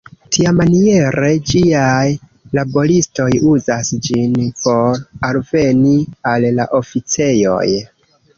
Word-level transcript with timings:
Tiamaniere 0.35 1.27
ĝiaj 1.51 2.07
laboristoj 2.59 3.27
uzas 3.51 3.93
ĝin 4.09 4.33
por 4.63 5.05
alveni 5.29 5.93
al 6.33 6.49
la 6.57 6.67
oficejoj. 6.81 7.63